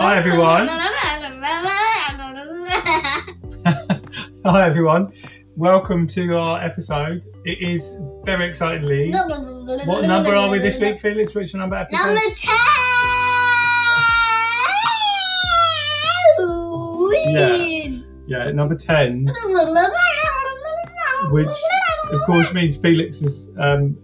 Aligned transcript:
Hi 0.00 0.16
everyone. 0.16 0.66
Hi 4.46 4.66
everyone. 4.66 5.12
Welcome 5.56 6.06
to 6.06 6.38
our 6.38 6.62
episode. 6.64 7.26
It 7.44 7.58
is 7.60 8.00
very 8.24 8.46
excitingly. 8.48 9.10
What 9.12 10.06
number 10.06 10.34
are 10.34 10.50
we 10.50 10.58
this 10.58 10.80
week, 10.80 10.98
Felix? 11.00 11.34
Which 11.34 11.54
number 11.54 11.76
episode? 11.76 12.06
Number 12.06 12.20
ten. 12.34 12.56
Yeah, 18.26 18.26
Yeah, 18.26 18.50
number 18.52 18.76
ten, 18.76 19.26
which 21.30 21.48
of 22.10 22.20
course 22.22 22.54
means 22.54 22.78
Felix 22.78 23.20
is 23.20 23.50
um, 23.60 23.98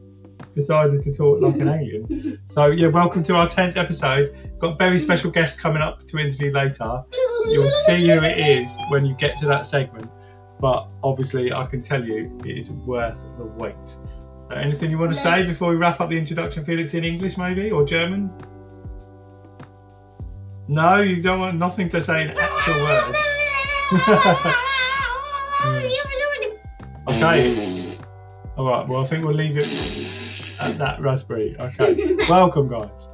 decided 0.56 1.02
to 1.02 1.14
talk 1.14 1.40
like 1.40 1.54
an 1.56 1.68
alien. 1.80 2.40
So 2.46 2.66
yeah, 2.66 2.88
welcome 2.88 3.22
to 3.24 3.36
our 3.36 3.48
tenth 3.48 3.76
episode. 3.76 4.34
Got 4.58 4.78
very 4.78 4.98
special 4.98 5.30
guests 5.30 5.60
coming 5.60 5.82
up 5.82 6.04
to 6.08 6.18
interview 6.18 6.50
later. 6.50 7.00
You'll 7.48 7.70
see 7.70 8.08
who 8.08 8.24
it 8.24 8.38
is 8.38 8.76
when 8.88 9.06
you 9.06 9.14
get 9.14 9.38
to 9.38 9.46
that 9.46 9.66
segment. 9.66 10.10
But 10.58 10.88
obviously, 11.04 11.52
I 11.52 11.66
can 11.66 11.82
tell 11.82 12.02
you 12.02 12.36
it 12.44 12.56
is 12.56 12.72
worth 12.72 13.36
the 13.36 13.44
wait. 13.44 13.76
Uh, 14.50 14.54
anything 14.54 14.90
you 14.90 14.98
want 14.98 15.12
to 15.12 15.18
say 15.18 15.44
before 15.44 15.70
we 15.70 15.76
wrap 15.76 16.00
up 16.00 16.08
the 16.08 16.18
introduction, 16.18 16.64
Felix, 16.64 16.94
in 16.94 17.04
English 17.04 17.36
maybe 17.36 17.70
or 17.70 17.84
German? 17.84 18.30
No, 20.66 21.00
you 21.00 21.22
don't 21.22 21.38
want 21.38 21.58
nothing 21.58 21.88
to 21.90 22.00
say 22.00 22.22
in 22.22 22.30
actual 22.30 22.82
words. 22.82 23.16
Okay. 27.08 27.96
All 28.56 28.68
right. 28.68 28.86
Well, 28.86 29.02
I 29.02 29.06
think 29.06 29.24
we'll 29.24 29.34
leave 29.34 29.56
it 29.56 29.64
at 30.66 30.78
that 30.78 31.00
raspberry. 31.00 31.56
Okay. 31.58 32.16
Welcome, 32.28 32.68
guys. 32.68 33.08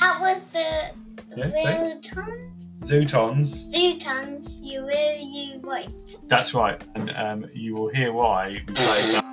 That 0.00 0.18
was 0.20 0.42
the 0.52 0.90
Yeah, 1.36 1.50
say. 1.50 2.00
Zuton. 2.02 2.50
Zutons. 2.82 3.72
Zutons, 3.72 4.58
you 4.62 4.84
will 4.84 5.18
you 5.18 5.60
right. 5.60 5.88
That's 6.26 6.54
right, 6.54 6.80
and 6.94 7.10
um, 7.16 7.46
you 7.54 7.74
will 7.74 7.88
hear 7.88 8.12
why 8.12 8.60
we 8.66 8.74
that 8.74 9.24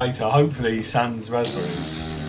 later. 0.00 0.24
Hopefully, 0.24 0.82
sans 0.82 1.30
raspberries. 1.30 2.23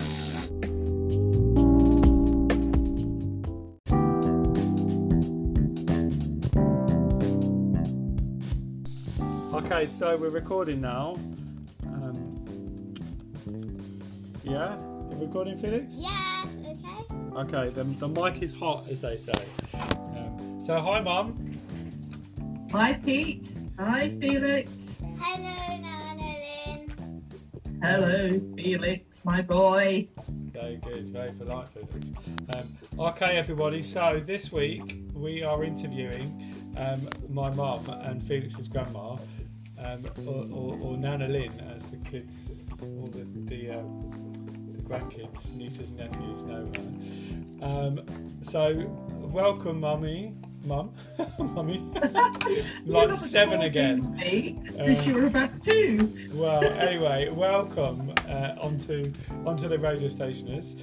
Okay, 10.16 10.24
we're 10.24 10.30
recording 10.30 10.80
now. 10.80 11.14
Um, 11.84 12.94
yeah, 14.42 14.78
you 15.10 15.18
recording, 15.20 15.60
Felix? 15.60 15.94
Yes, 15.94 16.58
okay. 16.58 17.04
Okay, 17.36 17.68
the, 17.68 17.84
the 17.84 18.08
mic 18.08 18.42
is 18.42 18.54
hot, 18.54 18.88
as 18.88 19.02
they 19.02 19.18
say. 19.18 19.34
Um, 19.74 20.62
so, 20.64 20.80
hi, 20.80 21.00
Mum. 21.00 21.58
Hi, 22.72 22.94
Pete. 22.94 23.58
Hi, 23.78 24.08
Felix. 24.08 25.02
Hello, 25.18 25.80
Nana 25.82 26.86
Hello, 27.82 28.40
Felix, 28.56 29.22
my 29.22 29.42
boy. 29.42 30.08
Very 30.50 30.76
good, 30.76 31.10
very 31.10 31.32
polite, 31.32 31.68
Felix. 31.68 32.06
Um, 32.54 33.08
okay, 33.10 33.36
everybody, 33.36 33.82
so 33.82 34.18
this 34.24 34.50
week 34.50 34.98
we 35.12 35.42
are 35.42 35.62
interviewing 35.62 36.54
um, 36.78 37.06
my 37.28 37.50
mum 37.50 37.86
and 38.04 38.22
Felix's 38.22 38.68
grandma, 38.68 39.16
um, 39.86 40.06
or, 40.26 40.46
or, 40.52 40.78
or 40.80 40.96
Nana 40.96 41.28
Lynn, 41.28 41.52
as 41.74 41.84
the 41.86 41.96
kids, 41.98 42.62
all 42.82 43.08
the, 43.12 43.26
the, 43.48 43.70
um, 43.70 44.32
the 44.76 44.82
grandkids, 44.82 45.54
nieces 45.54 45.90
and 45.90 45.98
nephews 45.98 46.42
know 46.44 46.70
her. 47.60 47.66
Um, 47.66 48.00
so, 48.40 48.72
welcome, 49.20 49.80
Mummy. 49.80 50.34
Mum, 50.64 50.92
Mummy, 51.38 51.78
like 52.86 53.14
seven 53.14 53.60
again. 53.60 54.16
Me, 54.16 54.58
since 54.80 55.06
Uh, 55.06 55.08
you 55.10 55.14
were 55.14 55.26
about 55.26 55.62
two. 55.62 56.12
Well, 56.32 56.64
anyway, 56.64 57.28
welcome 57.30 58.12
uh, 58.28 58.56
onto 58.60 59.12
onto 59.44 59.68
the 59.68 59.78
radio 59.78 60.08
stationers. 60.08 60.74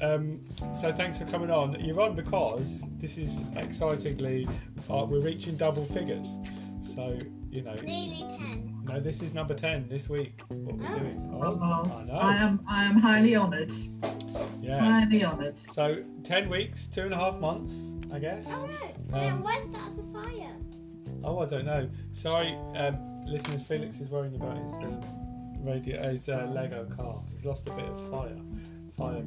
Um, 0.00 0.40
so 0.72 0.92
thanks 0.92 1.18
for 1.18 1.24
coming 1.24 1.50
on. 1.50 1.84
You're 1.84 2.00
on 2.00 2.14
because 2.14 2.84
this 3.00 3.18
is 3.18 3.36
excitingly 3.56 4.46
uh, 4.88 5.04
we're 5.04 5.20
reaching 5.20 5.56
double 5.56 5.86
figures. 5.86 6.36
So 6.94 7.18
you 7.54 7.62
know, 7.62 7.74
Nearly 7.74 8.24
ten. 8.36 8.80
no, 8.84 8.98
this 9.00 9.22
is 9.22 9.32
number 9.32 9.54
ten 9.54 9.86
this 9.88 10.08
week. 10.08 10.40
What 10.48 10.76
we're 10.76 10.86
Oh. 10.92 10.98
doing? 10.98 11.30
Oh, 11.40 11.96
I 11.96 12.04
know. 12.04 12.14
I 12.14 12.34
am, 12.36 12.60
I 12.68 12.84
am 12.84 12.96
highly 12.96 13.36
honoured. 13.36 13.70
Yeah. 14.60 14.80
Highly 14.80 15.24
honoured. 15.24 15.56
So 15.56 16.02
ten 16.24 16.48
weeks, 16.50 16.86
two 16.88 17.02
and 17.02 17.12
a 17.12 17.16
half 17.16 17.38
months, 17.38 17.92
I 18.12 18.18
guess. 18.18 18.44
Oh 18.48 18.66
no. 19.10 19.16
Um, 19.18 19.24
Um, 19.34 19.42
where's 19.44 19.66
the 19.68 19.78
other 19.78 20.02
fire? 20.12 20.56
Oh, 21.22 21.38
I 21.38 21.46
don't 21.46 21.64
know. 21.64 21.88
Sorry, 22.12 22.54
um, 22.74 23.24
listeners. 23.24 23.62
Felix 23.62 24.00
is 24.00 24.10
worrying 24.10 24.34
about 24.34 24.56
his 24.58 24.72
um, 24.74 25.00
radio, 25.64 26.10
his 26.10 26.28
uh, 26.28 26.50
Lego 26.52 26.84
car. 26.86 27.22
He's 27.32 27.44
lost 27.44 27.68
a 27.68 27.72
bit 27.72 27.84
of 27.84 28.10
fire, 28.10 28.36
fire 28.98 29.22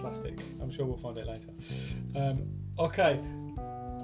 plastic. 0.00 0.40
I'm 0.60 0.70
sure 0.70 0.84
we'll 0.84 0.96
find 0.98 1.16
it 1.16 1.26
later. 1.28 1.48
Um, 2.16 2.42
okay. 2.78 3.20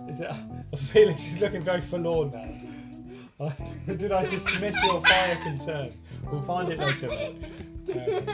Is 0.09 0.21
it? 0.21 0.31
Felix 0.93 1.27
is 1.27 1.41
looking 1.41 1.61
very 1.61 1.81
forlorn 1.83 2.31
now. 2.31 2.49
Uh, 3.41 3.51
Did 3.87 4.13
I 4.13 4.27
dismiss 4.27 4.77
your 4.85 5.01
fire 5.03 5.37
concern? 5.43 5.93
We'll 6.31 6.43
find 6.43 6.71
it 6.71 6.79
later. 6.79 7.09
Um, 7.09 8.29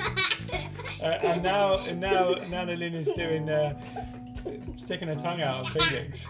uh, 1.00 1.06
and 1.22 1.42
now, 1.42 1.76
and 1.76 2.00
now, 2.00 2.30
Nana 2.50 2.74
Lynn 2.74 2.94
is 2.94 3.08
doing 3.12 3.48
uh, 3.48 3.78
sticking 4.76 5.08
her 5.08 5.14
tongue 5.14 5.42
out 5.42 5.64
on 5.64 5.72
Felix. 5.72 6.24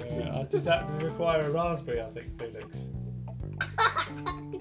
Uh, 0.00 0.42
does 0.44 0.64
that 0.64 0.90
require 1.02 1.40
a 1.40 1.50
raspberry? 1.50 2.00
I 2.00 2.10
think, 2.10 2.38
Felix. 2.38 2.86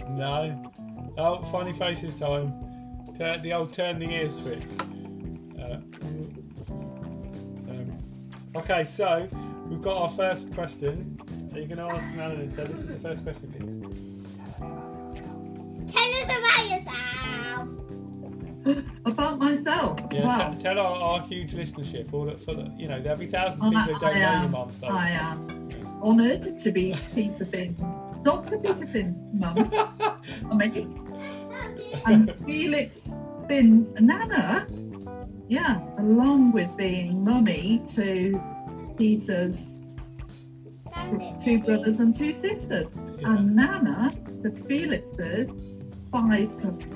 No. 0.09 0.71
Oh, 1.17 1.43
funny 1.45 1.73
faces 1.73 2.15
time. 2.15 2.53
Turn, 3.17 3.41
the 3.41 3.53
old 3.53 3.71
turn 3.73 3.99
the 3.99 4.09
ears 4.09 4.41
trick. 4.41 4.61
Uh, 5.57 5.77
um, 7.69 7.97
okay, 8.55 8.83
so 8.83 9.27
we've 9.69 9.81
got 9.81 9.97
our 9.97 10.09
first 10.09 10.53
question. 10.53 11.17
Are 11.55 11.59
you 11.59 11.67
going 11.67 11.77
to 11.77 11.95
ask 11.95 12.15
Madeline? 12.17 12.53
So 12.53 12.65
this 12.65 12.79
is 12.79 12.87
the 12.87 12.99
first 12.99 13.23
question, 13.23 13.49
please. 13.49 13.79
Tell 15.89 16.09
us 16.15 16.25
about 16.25 16.69
yourself. 16.69 17.69
About 19.05 19.37
myself. 19.37 19.99
Yeah, 20.11 20.25
wow. 20.25 20.49
t- 20.49 20.61
tell 20.61 20.79
our, 20.79 20.95
our 20.95 21.21
huge 21.21 21.53
listenership. 21.53 22.11
All 22.11 22.25
that, 22.25 22.41
full 22.43 22.59
of, 22.59 22.67
you 22.77 22.87
know, 22.87 22.99
there'll 22.99 23.17
be 23.17 23.27
thousands 23.27 23.63
of 23.63 23.69
people 23.69 23.93
who 23.93 23.99
don't 23.99 24.03
I 24.03 24.13
know 24.13 24.19
your 24.19 24.27
am, 24.27 24.51
mum. 24.51 24.73
So 24.73 24.87
I 24.87 25.09
am 25.09 25.69
honoured 26.01 26.41
to 26.57 26.71
be 26.71 26.95
Peter 27.13 27.45
Finn's, 27.45 27.79
Dr. 28.23 28.57
Peter 28.57 28.87
Finn's 28.87 29.21
mum. 29.31 29.71
I'm 30.49 30.57
mean, 30.57 30.99
and 32.07 32.33
Felix 32.43 33.15
Finn's 33.47 33.93
nana. 34.01 34.67
Yeah, 35.47 35.79
along 35.99 36.51
with 36.51 36.75
being 36.75 37.23
mummy 37.23 37.83
to 37.93 38.41
Peter's 38.97 39.81
two 41.43 41.59
brothers 41.59 41.99
and 41.99 42.15
two 42.15 42.33
sisters, 42.33 42.95
Yeah. 43.19 43.35
and 43.35 43.55
nana 43.55 44.11
to 44.41 44.51
Felix's 44.67 45.49
five 46.11 46.49
cousins. 46.57 46.95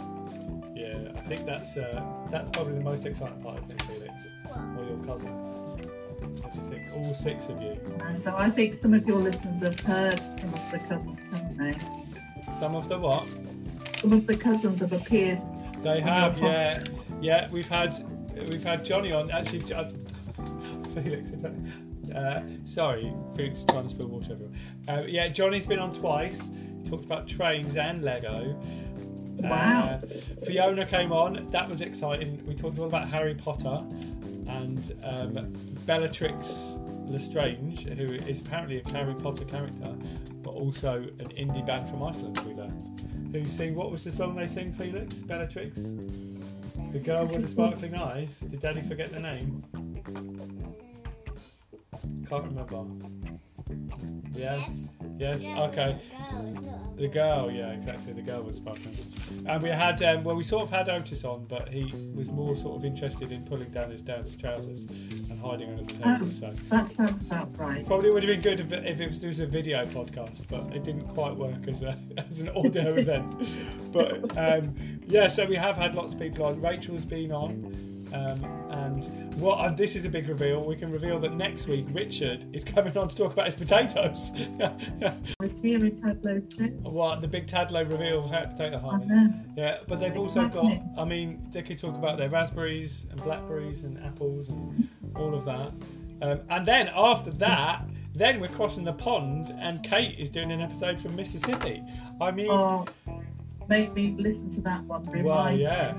Yeah, 0.75 1.11
I 1.15 1.21
think 1.21 1.45
that's 1.45 1.77
uh, 1.77 2.03
that's 2.31 2.49
probably 2.51 2.75
the 2.75 2.83
most 2.83 3.05
exciting 3.05 3.41
part, 3.41 3.57
isn't 3.59 3.71
it, 3.73 3.81
Felix? 3.83 4.31
Or 4.77 4.83
your 4.85 4.97
cousins? 5.05 5.81
Do 5.81 6.61
you 6.61 6.69
think? 6.69 6.87
All 6.95 7.13
six 7.15 7.47
of 7.47 7.61
you. 7.61 7.77
And 8.05 8.17
so 8.17 8.35
I 8.35 8.49
think 8.49 8.73
some 8.73 8.93
of 8.93 9.05
your 9.07 9.17
listeners 9.17 9.61
have 9.61 9.79
heard 9.81 10.19
some 10.19 10.53
of 10.53 10.71
the 10.71 10.79
cousins, 10.79 11.19
haven't 11.31 11.57
they? 11.57 11.75
Some 12.59 12.75
of 12.75 12.87
the 12.89 12.97
what? 12.97 13.25
Some 13.97 14.13
of 14.13 14.25
the 14.27 14.35
cousins 14.35 14.79
have 14.79 14.93
appeared. 14.93 15.39
They 15.81 16.01
have, 16.01 16.39
yeah, 16.39 16.81
yeah. 17.21 17.47
We've 17.51 17.67
had 17.67 17.95
we've 18.51 18.63
had 18.63 18.83
Johnny 18.83 19.11
on. 19.11 19.29
Actually, 19.31 19.59
Felix. 20.93 21.31
Uh, 22.15 22.41
sorry, 22.65 23.13
Felix 23.35 23.65
trying 23.69 23.83
to 23.83 23.89
spill 23.89 24.07
water 24.07 24.33
everywhere. 24.33 24.57
Uh, 24.87 25.03
yeah, 25.07 25.27
Johnny's 25.27 25.65
been 25.65 25.79
on 25.79 25.93
twice. 25.93 26.39
Talked 26.89 27.05
about 27.05 27.27
trains 27.27 27.77
and 27.77 28.03
Lego. 28.03 28.59
Wow. 29.37 29.99
Uh, 30.01 30.45
Fiona 30.45 30.85
came 30.85 31.11
on. 31.11 31.47
That 31.51 31.69
was 31.69 31.81
exciting. 31.81 32.43
We 32.45 32.55
talked 32.55 32.79
all 32.79 32.87
about 32.87 33.07
Harry 33.09 33.35
Potter 33.35 33.83
and 34.47 34.95
um, 35.03 35.53
Bellatrix 35.85 36.77
Lestrange, 37.05 37.87
who 37.87 38.13
is 38.13 38.41
apparently 38.41 38.81
a 38.85 38.91
Harry 38.91 39.15
Potter 39.15 39.45
character, 39.45 39.95
but 40.43 40.51
also 40.51 40.97
an 41.19 41.29
indie 41.37 41.65
band 41.65 41.89
from 41.89 42.03
Iceland. 42.03 42.39
We 42.39 42.53
learned. 42.53 43.33
Who 43.33 43.47
sing? 43.47 43.75
What 43.75 43.91
was 43.91 44.03
the 44.03 44.11
song 44.11 44.35
they 44.35 44.47
sing? 44.47 44.73
Felix, 44.73 45.15
Bellatrix, 45.15 45.81
the 46.91 46.99
girl 46.99 47.27
with 47.27 47.43
the 47.43 47.47
sparkling 47.47 47.95
eyes. 47.95 48.39
Did 48.39 48.61
Daddy 48.61 48.81
forget 48.81 49.11
the 49.11 49.19
name? 49.19 49.63
Can't 52.29 52.43
remember. 52.45 52.85
Yeah. 54.33 54.55
Yes. 54.57 54.69
Yes. 55.17 55.43
Yeah, 55.43 55.63
Okay. 55.63 55.97
girl. 56.61 56.93
The 56.97 57.07
girl, 57.07 57.51
yeah, 57.51 57.71
exactly. 57.71 58.13
The 58.13 58.21
girl 58.21 58.41
was 58.43 58.57
sparkling. 58.57 58.95
And 59.47 59.63
we 59.63 59.69
had, 59.69 60.01
um, 60.03 60.23
well, 60.23 60.35
we 60.35 60.43
sort 60.43 60.63
of 60.63 60.69
had 60.69 60.89
Otis 60.89 61.23
on, 61.23 61.45
but 61.45 61.69
he 61.73 61.93
was 62.13 62.29
more 62.29 62.55
sort 62.55 62.77
of 62.77 62.85
interested 62.85 63.31
in 63.31 63.45
pulling 63.45 63.69
down 63.69 63.89
his 63.89 64.01
dad's 64.01 64.35
trousers 64.35 64.81
and 65.29 65.39
hiding 65.41 65.69
under 65.71 65.83
the 65.83 65.93
table. 65.93 66.19
Oh. 66.23 66.29
So 66.29 66.53
That 66.69 66.89
sounds 66.89 67.21
about 67.21 67.57
right. 67.57 67.85
probably 67.87 68.11
would 68.11 68.23
have 68.23 68.29
been 68.29 68.41
good 68.41 68.59
if, 68.59 68.71
if 68.73 68.99
it 69.01 69.07
was, 69.09 69.23
it 69.23 69.27
was 69.27 69.39
a 69.39 69.45
video 69.45 69.83
podcast, 69.85 70.43
but 70.49 70.75
it 70.75 70.83
didn't 70.83 71.07
quite 71.09 71.35
work 71.35 71.67
as, 71.67 71.81
a, 71.83 71.97
as 72.29 72.41
an 72.41 72.49
audio 72.49 72.93
event. 72.95 73.47
But 73.91 74.37
um, 74.37 74.75
yeah, 75.07 75.27
so 75.27 75.45
we 75.45 75.55
have 75.55 75.77
had 75.77 75.95
lots 75.95 76.13
of 76.13 76.19
people 76.19 76.45
on. 76.45 76.61
Rachel's 76.61 77.05
been 77.05 77.31
on. 77.31 77.85
Um, 78.11 78.43
and 78.71 79.35
what 79.35 79.63
and 79.63 79.77
this 79.77 79.95
is 79.95 80.03
a 80.03 80.09
big 80.09 80.27
reveal. 80.27 80.63
We 80.65 80.75
can 80.75 80.91
reveal 80.91 81.19
that 81.19 81.33
next 81.33 81.67
week 81.67 81.85
Richard 81.91 82.43
is 82.53 82.63
coming 82.63 82.97
on 82.97 83.07
to 83.07 83.15
talk 83.15 83.33
about 83.33 83.45
his 83.45 83.55
potatoes. 83.55 84.31
I 84.61 85.13
was 85.39 85.61
here 85.61 85.85
in 85.85 85.95
Tableau 85.95 86.39
too. 86.39 86.69
what 86.81 87.21
the 87.21 87.27
big 87.27 87.45
Tadlow 87.45 87.89
reveal 87.91 88.23
of 88.25 88.31
potato 88.51 88.77
I 88.77 88.79
harvest. 88.79 89.13
Yeah, 89.55 89.77
but 89.87 89.99
they've 89.99 90.17
also 90.17 90.47
got. 90.47 90.71
I 90.97 91.05
mean, 91.05 91.47
they 91.51 91.61
could 91.61 91.77
talk 91.77 91.95
about 91.95 92.17
their 92.17 92.29
raspberries 92.29 93.05
and 93.11 93.21
blackberries 93.23 93.83
and 93.83 94.03
apples 94.03 94.49
and 94.49 94.89
all 95.15 95.35
of 95.35 95.45
that. 95.45 95.71
Um, 96.21 96.41
and 96.49 96.65
then 96.65 96.89
after 96.95 97.29
that, 97.33 97.85
then 98.15 98.39
we're 98.39 98.47
crossing 98.47 98.83
the 98.83 98.93
pond, 98.93 99.55
and 99.59 99.83
Kate 99.83 100.19
is 100.19 100.29
doing 100.31 100.51
an 100.51 100.61
episode 100.61 100.99
from 100.99 101.15
Mississippi. 101.15 101.83
I 102.19 102.31
mean, 102.31 102.47
Oh, 102.49 102.85
maybe 103.69 104.15
listen 104.17 104.49
to 104.49 104.61
that 104.61 104.83
one. 104.83 105.05
Remind 105.05 105.25
well, 105.25 105.55
me. 105.55 105.63
yeah, 105.63 105.93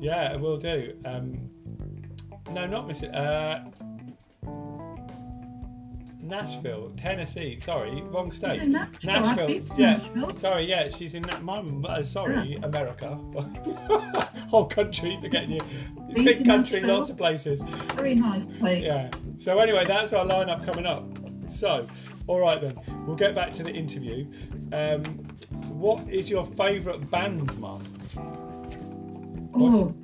yeah, 0.00 0.36
we'll 0.36 0.58
do. 0.58 0.94
Um, 1.04 1.48
no, 2.50 2.66
not 2.66 2.86
Mississippi. 2.86 3.16
Uh, 3.16 3.60
Nashville, 6.24 6.90
Tennessee. 6.96 7.58
Sorry, 7.60 8.02
wrong 8.02 8.32
state. 8.32 8.62
it 8.62 8.68
Nashville? 8.68 9.12
Nashville, 9.12 9.50
yeah. 9.78 9.90
Nashville. 9.90 10.30
Sorry, 10.40 10.68
yeah, 10.68 10.88
she's 10.88 11.14
in 11.14 11.22
that. 11.24 11.42
my. 11.42 11.58
Uh, 11.58 12.02
sorry, 12.02 12.58
America. 12.62 13.14
Whole 14.48 14.66
country, 14.66 15.18
forgetting 15.20 15.52
you. 15.52 15.60
Been 16.14 16.24
Big 16.24 16.44
country, 16.46 16.80
Nashville? 16.80 16.98
lots 16.98 17.10
of 17.10 17.18
places. 17.18 17.60
Very 17.94 18.14
nice 18.14 18.46
place. 18.46 18.86
Yeah. 18.86 19.10
So 19.38 19.58
anyway, 19.58 19.82
that's 19.86 20.12
our 20.12 20.24
lineup 20.24 20.64
coming 20.64 20.86
up. 20.86 21.04
So, 21.50 21.86
all 22.26 22.40
right 22.40 22.60
then, 22.60 22.78
we'll 23.06 23.16
get 23.16 23.34
back 23.34 23.52
to 23.54 23.62
the 23.62 23.70
interview. 23.70 24.26
Um, 24.72 25.02
what 25.74 26.08
is 26.08 26.30
your 26.30 26.44
favourite 26.44 27.10
band, 27.10 27.56
Mum? 27.58 27.82
Oh, 29.54 29.94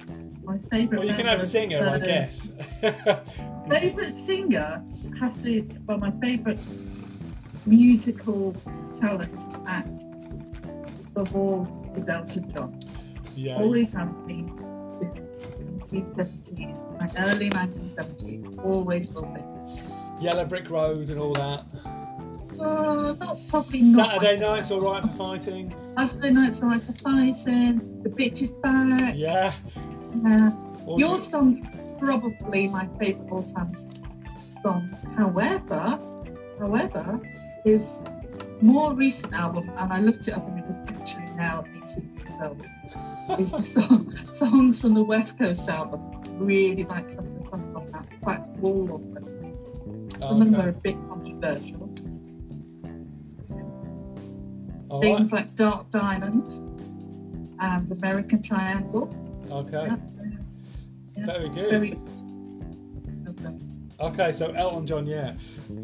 my 0.44 0.58
favourite. 0.58 0.98
Well, 0.98 1.08
you 1.08 1.14
can 1.14 1.26
have 1.26 1.42
singer, 1.42 1.78
I 1.78 1.94
uh, 1.94 1.98
guess. 1.98 2.50
Favourite 3.68 4.16
singer 4.16 4.82
has 5.18 5.36
to. 5.36 5.66
Well, 5.86 5.98
my 5.98 6.10
favourite 6.20 6.58
musical 7.66 8.54
talent 8.94 9.44
act 9.66 10.04
of 11.16 11.34
all 11.36 11.68
is 11.96 12.08
Elton 12.08 12.48
John. 12.48 12.80
yeah. 13.36 13.56
Always 13.56 13.92
has 13.92 14.18
been 14.20 14.48
since 15.00 15.20
1970s, 16.16 17.00
like 17.00 17.10
early 17.18 17.50
1970s. 17.50 18.64
Always 18.64 19.10
will 19.10 19.26
be. 19.26 20.24
Yellow 20.24 20.44
Brick 20.44 20.68
Road 20.70 21.10
and 21.10 21.18
all 21.18 21.32
that. 21.34 21.64
Not 22.60 23.38
probably 23.48 23.80
not. 23.82 24.20
Saturday 24.20 24.38
night's 24.38 24.70
all 24.70 24.80
right 24.80 25.02
for 25.02 25.12
fighting. 25.12 25.74
Saturday 25.96 26.30
night's 26.30 26.62
alright 26.62 26.82
for 26.82 26.92
fighting. 26.94 28.02
The 28.02 28.10
bitch 28.10 28.42
is 28.42 28.52
back. 28.52 29.14
Yeah. 29.16 29.52
Yeah. 30.22 30.52
Your 30.96 31.18
song 31.18 31.62
probably 31.98 32.68
my 32.68 32.88
favourite 32.98 33.30
all 33.30 33.42
time 33.44 33.70
song. 34.62 34.96
However, 35.16 35.98
however, 36.58 37.20
his 37.64 38.02
more 38.60 38.94
recent 38.94 39.32
album, 39.34 39.70
and 39.76 39.92
I 39.92 40.00
looked 40.00 40.28
it 40.28 40.34
up 40.34 40.46
and 40.48 40.58
it 40.58 40.66
was 40.66 40.80
actually 40.88 41.34
now 41.36 41.64
18 41.82 42.18
years 42.18 42.38
old, 42.42 42.66
is 43.40 43.50
the 43.52 43.62
song 43.62 44.16
Songs 44.30 44.80
from 44.80 44.94
the 44.94 45.04
West 45.04 45.38
Coast 45.38 45.68
album. 45.68 46.00
Really 46.38 46.84
like 46.84 47.10
some 47.10 47.26
of 47.26 47.42
the 47.42 47.48
songs 47.48 47.76
on 47.76 47.90
that. 47.92 48.06
Fact, 48.24 48.48
all 48.62 48.94
of 48.94 49.14
them. 49.14 50.08
Some 50.18 50.42
of 50.42 50.50
them 50.50 50.60
are 50.60 50.68
a 50.68 50.72
bit 50.72 50.96
controversial. 51.08 51.90
All 54.90 55.00
Things 55.00 55.32
right. 55.32 55.42
like 55.46 55.54
Dark 55.54 55.90
Diamond 55.90 56.52
and 57.60 57.90
American 57.92 58.42
Triangle. 58.42 59.14
Okay. 59.50 59.86
Yeah. 59.86 59.96
Yeah. 61.16 61.26
Very 61.26 61.48
good. 61.50 61.70
Very. 61.70 61.98
Okay. 63.28 63.56
Okay, 64.00 64.32
so 64.32 64.46
Elton 64.52 64.86
John, 64.86 65.06
yeah. 65.06 65.34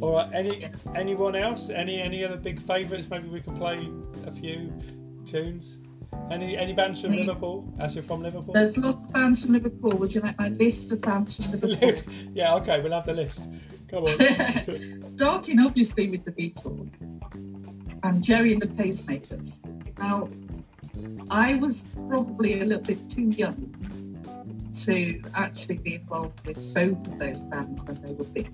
All 0.00 0.12
right. 0.14 0.30
Any 0.32 0.58
Yeah. 0.58 0.68
anyone 0.94 1.36
else? 1.36 1.68
Any 1.70 2.00
any 2.00 2.24
other 2.24 2.36
big 2.36 2.60
favourites? 2.60 3.08
Maybe 3.10 3.28
we 3.28 3.40
can 3.40 3.56
play 3.56 3.88
a 4.26 4.32
few 4.32 4.72
tunes. 5.26 5.78
Any 6.30 6.56
any 6.56 6.72
bands 6.72 7.00
from. 7.02 7.12
Liverpool? 7.12 7.72
As 7.78 7.94
you're 7.94 8.04
from 8.04 8.22
Liverpool. 8.22 8.54
There's 8.54 8.76
lots 8.78 9.02
of 9.04 9.12
bands 9.12 9.42
from 9.44 9.52
Liverpool. 9.52 9.92
Would 9.98 10.14
you 10.14 10.22
like 10.22 10.38
my 10.38 10.48
list 10.48 10.90
of 10.92 11.00
bands 11.02 11.36
from 11.36 11.52
Liverpool? 11.52 11.88
list. 11.88 12.08
Yeah. 12.32 12.54
Okay, 12.54 12.80
we'll 12.80 12.92
have 12.92 13.06
the 13.06 13.12
list. 13.12 13.42
Come 13.88 14.04
on. 14.04 15.10
Starting 15.10 15.60
obviously 15.60 16.08
with 16.10 16.24
the 16.24 16.32
Beatles 16.32 16.94
and 18.02 18.22
Gerry 18.22 18.52
and 18.52 18.62
the 18.62 18.68
Pacemakers. 18.68 19.60
Now, 19.98 20.28
I 21.30 21.54
was 21.56 21.88
probably 22.08 22.60
a 22.60 22.64
little 22.64 22.82
bit 22.82 23.08
too 23.08 23.30
young 23.30 23.72
to 24.84 25.22
actually 25.34 25.78
be 25.78 25.94
involved 25.94 26.46
with 26.46 26.74
both 26.74 27.06
of 27.06 27.18
those 27.18 27.44
bands 27.44 27.84
when 27.84 28.00
they 28.02 28.12
were 28.12 28.24
big 28.24 28.50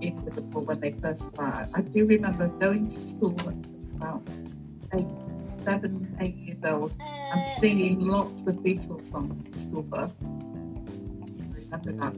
in 0.00 0.24
Liverpool 0.24 0.64
when 0.64 0.80
they 0.80 0.92
first 0.92 1.24
started. 1.24 1.70
I 1.74 1.80
do 1.82 2.06
remember 2.06 2.48
going 2.48 2.88
to 2.88 3.00
school 3.00 3.36
about 3.96 4.22
eight, 4.94 5.06
seven, 5.64 6.16
eight 6.20 6.36
years 6.36 6.58
old 6.64 6.94
and 7.00 7.46
singing 7.58 8.00
lots 8.00 8.42
of 8.42 8.56
Beatles 8.56 9.10
songs 9.10 9.12
on 9.14 9.46
the 9.50 9.58
school 9.58 9.82
bus. 9.82 10.10
I 10.22 11.78
remember 11.78 11.92
that. 11.92 12.14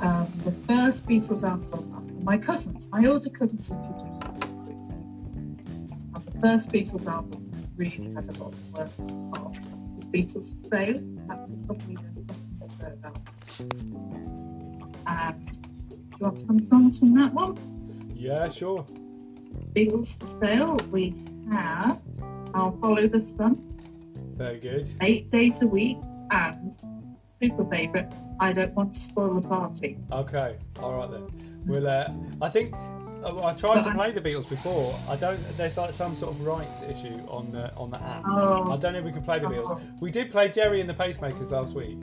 Um, 0.00 0.30
the 0.44 0.52
first 0.68 1.06
Beatles 1.06 1.44
album, 1.44 1.93
my 2.24 2.38
cousins, 2.38 2.88
my 2.90 3.04
older 3.06 3.28
cousins 3.28 3.70
introduced 3.70 4.06
me 4.06 4.40
to 4.40 4.70
it. 4.70 4.76
And 6.14 6.24
the 6.26 6.38
first 6.40 6.72
Beatles 6.72 7.06
album 7.06 7.50
really 7.76 8.12
had 8.14 8.28
a 8.28 8.32
lot 8.42 8.54
of 8.54 8.72
work 8.72 8.90
on. 8.98 9.92
Was 9.94 10.04
Beatles 10.06 10.62
for 10.62 10.68
Sale. 10.76 11.00
That's 11.28 11.52
probably 11.66 11.96
their 11.96 12.14
second 12.14 12.58
or 12.60 12.68
third 12.80 12.98
album. 13.04 13.22
And 15.06 15.50
do 15.50 15.96
you 16.10 16.16
want 16.18 16.40
some 16.40 16.58
songs 16.58 16.98
from 16.98 17.14
that 17.16 17.32
one? 17.34 17.58
yeah, 18.14 18.48
sure. 18.48 18.86
Beatles 19.74 20.18
for 20.18 20.24
Sale, 20.24 20.76
we 20.90 21.14
have 21.50 22.00
I'll 22.54 22.76
Follow 22.80 23.06
the 23.06 23.20
Sun, 23.20 23.56
Very 24.36 24.60
good. 24.60 24.90
Eight 25.02 25.30
Days 25.30 25.60
a 25.60 25.66
Week, 25.66 25.98
and 26.30 26.76
super 27.26 27.64
favourite, 27.66 28.10
I 28.40 28.52
Don't 28.54 28.72
Want 28.74 28.94
to 28.94 29.00
Spoil 29.00 29.40
the 29.40 29.46
Party. 29.46 29.98
Okay. 30.10 30.56
All 30.80 30.94
right 30.94 31.10
then. 31.10 31.53
We'll. 31.66 31.86
Uh, 31.88 32.10
I 32.42 32.48
think. 32.50 32.72
uh, 32.74 33.42
I 33.44 33.52
tried 33.52 33.82
to 33.84 33.92
play 33.92 34.12
the 34.12 34.20
Beatles 34.20 34.48
before. 34.48 34.94
I 35.08 35.16
don't. 35.16 35.40
There's 35.56 35.76
like 35.76 35.92
some 35.94 36.14
sort 36.16 36.32
of 36.34 36.44
rights 36.46 36.80
issue 36.88 37.18
on 37.28 37.50
the 37.52 37.74
on 37.74 37.90
the 37.90 37.96
app. 38.02 38.24
I 38.26 38.60
Oh, 38.68 38.76
don't 38.76 38.92
know 38.92 38.98
if 38.98 39.04
we 39.04 39.12
can 39.12 39.22
play 39.22 39.38
the 39.38 39.46
Beatles. 39.46 39.80
We 40.00 40.10
did 40.10 40.30
play 40.30 40.48
Gerry 40.48 40.80
and 40.80 40.88
the 40.88 40.94
Pacemakers 40.94 41.50
last 41.50 41.74
week, 41.74 41.96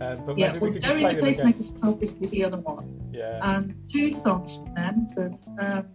um, 0.00 0.24
but 0.24 0.38
yeah, 0.38 0.52
maybe 0.52 0.58
well, 0.60 0.70
we 0.70 0.72
could 0.74 0.82
just 0.82 0.86
Gerry 0.86 1.00
play 1.02 1.14
the 1.14 1.20
them 1.20 1.28
again. 1.30 1.52
Pacemakers 1.52 1.70
was 1.72 1.84
obviously 1.84 2.26
the 2.28 2.44
other 2.44 2.58
one. 2.60 2.94
Yeah. 3.12 3.40
And 3.42 3.74
two 3.92 4.10
songs 4.10 4.56
from 4.56 4.74
them 4.74 5.08
was 5.16 5.42
um, 5.58 5.86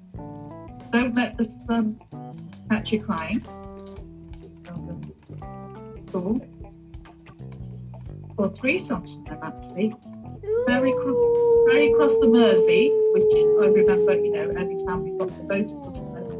Don't 0.91 1.15
Let 1.15 1.37
the 1.37 1.45
Sun 1.45 1.99
Catch 2.69 2.91
You 2.91 3.01
Crying. 3.03 3.41
Cool. 6.11 6.39
Or 8.37 8.49
three 8.49 8.77
songs 8.77 9.13
from 9.13 9.23
them 9.25 9.39
actually. 9.41 9.95
Ferry 10.67 10.91
Cross, 10.91 11.19
Ferry 11.69 11.93
Cross 11.93 12.17
the 12.19 12.27
Mersey, 12.27 12.91
which 13.13 13.31
I 13.61 13.67
remember, 13.67 14.15
you 14.15 14.31
know, 14.31 14.49
every 14.57 14.75
time 14.77 15.03
we 15.03 15.11
got 15.11 15.27
the 15.27 15.43
boat 15.43 15.69
across 15.69 15.99
the 15.99 16.07
Mersey. 16.07 16.33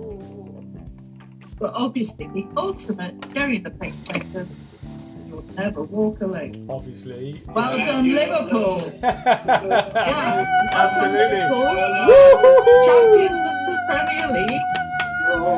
But 1.59 1.71
obviously, 1.75 2.25
the 2.27 2.47
ultimate 2.57 3.13
and 3.35 3.63
the 3.63 3.69
Pacemakers, 3.69 4.47
You'll 5.27 5.43
Never 5.55 5.83
Walk 5.83 6.21
Alone. 6.21 6.65
Obviously. 6.67 7.43
Well 7.45 7.77
done, 7.77 8.09
Liverpool. 8.09 8.91
Absolutely. 9.03 11.41
Champions 12.87 13.37
of 13.37 13.55
the 13.69 13.77
Premier 13.87 14.27
League. 14.33 14.61